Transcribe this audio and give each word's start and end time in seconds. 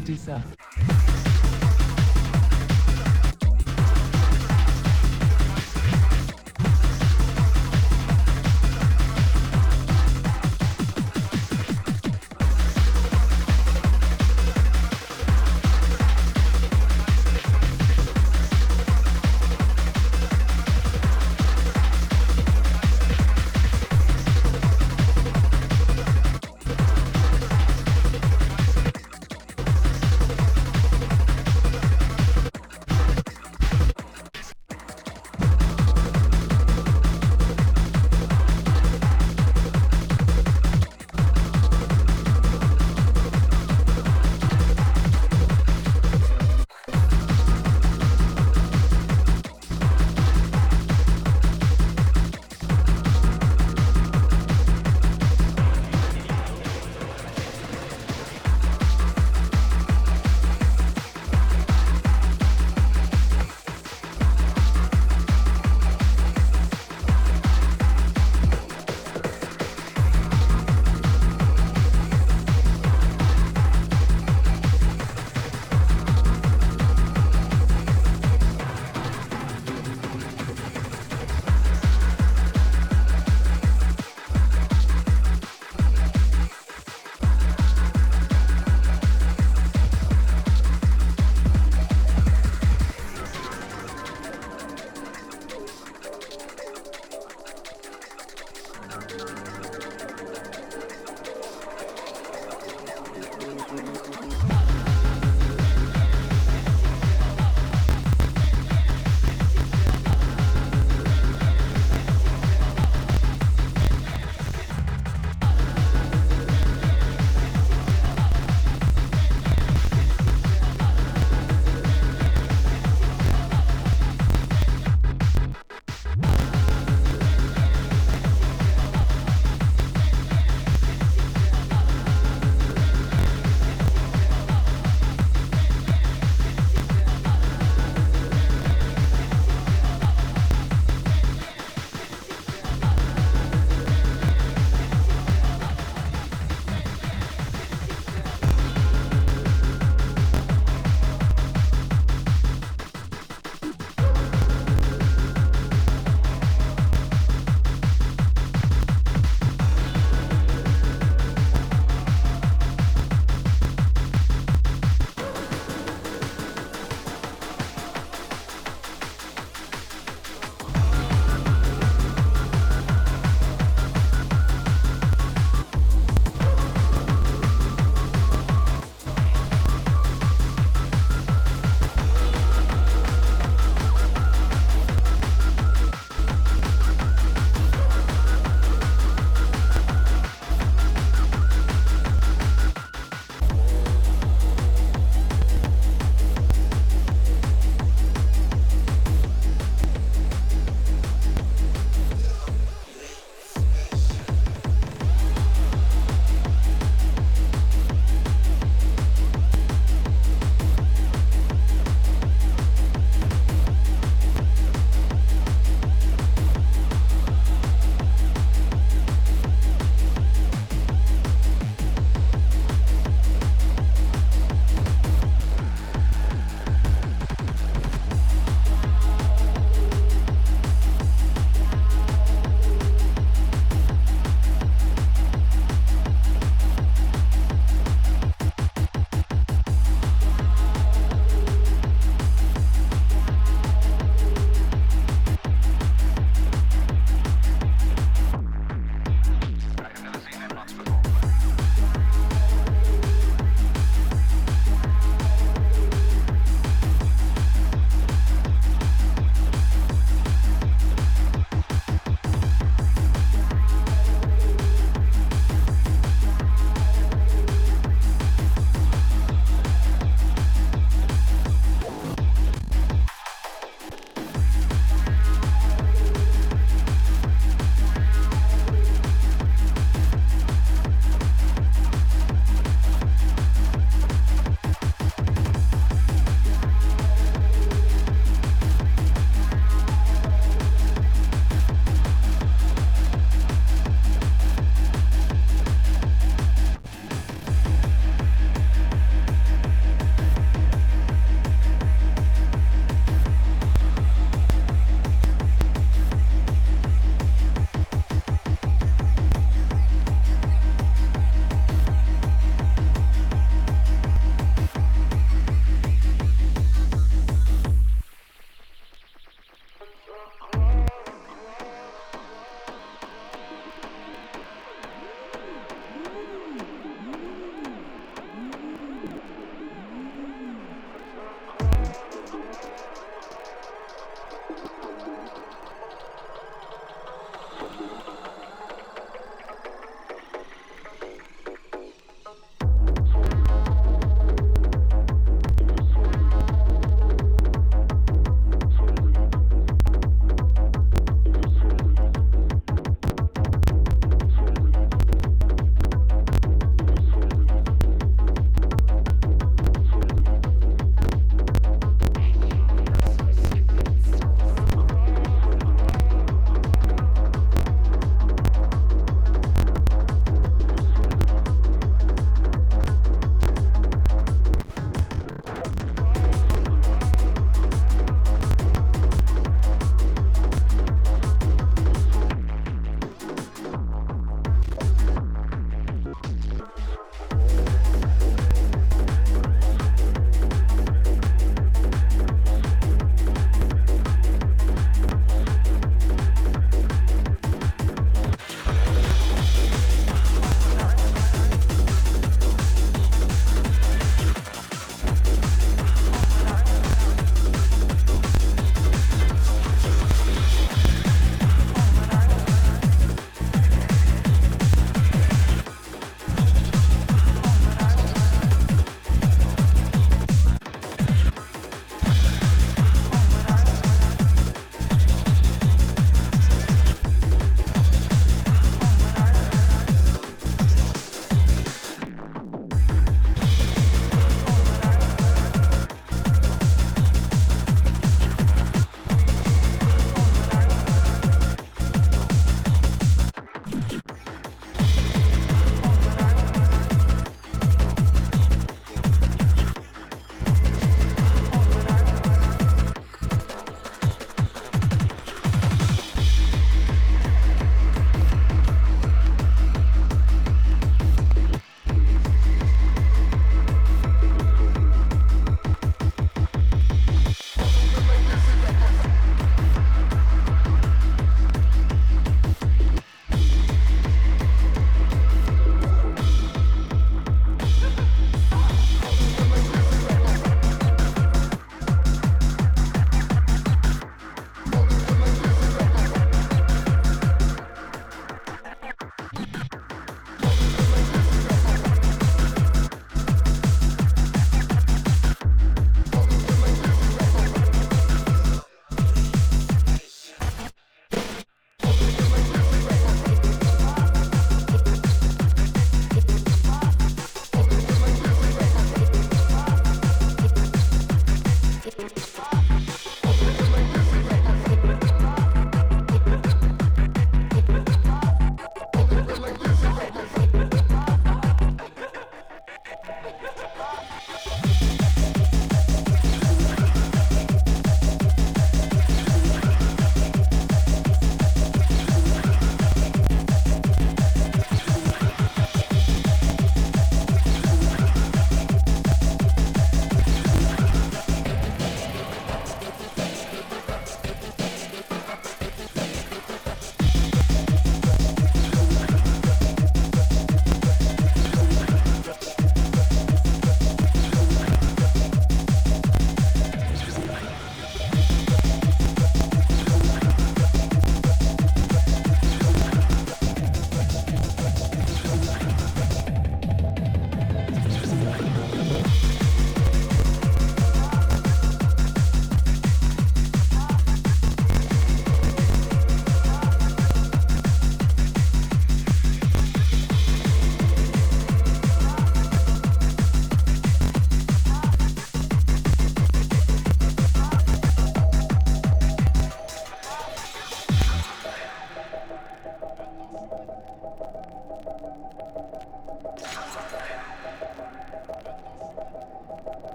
écouter 0.00 0.16
ça. 0.16 0.40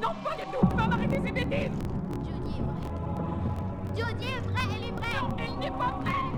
Non, 0.00 0.08
pas 0.24 0.36
du 0.36 0.44
tout 0.50 0.76
Va 0.76 0.84
arrêtez 0.84 1.20
ces 1.24 1.32
bêtises 1.32 1.78
Jodie 2.24 2.58
est 2.58 2.62
vraie. 2.62 2.92
Jodie 3.96 4.26
est 4.26 4.40
vraie, 4.40 4.68
elle 4.76 4.84
est 4.84 4.92
vraie. 4.92 5.20
Non, 5.20 5.36
elle 5.38 5.58
n'est 5.58 5.70
pas 5.70 5.92
vraie. 6.00 6.32